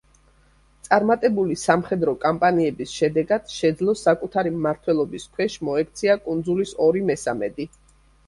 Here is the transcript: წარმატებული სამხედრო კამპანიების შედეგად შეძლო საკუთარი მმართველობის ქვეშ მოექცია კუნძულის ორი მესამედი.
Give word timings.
წარმატებული 0.85 1.57
სამხედრო 1.63 2.13
კამპანიების 2.23 2.93
შედეგად 3.01 3.53
შეძლო 3.57 3.95
საკუთარი 4.03 4.53
მმართველობის 4.55 5.29
ქვეშ 5.37 5.57
მოექცია 5.69 6.15
კუნძულის 6.29 6.73
ორი 6.87 7.05
მესამედი. 7.11 7.69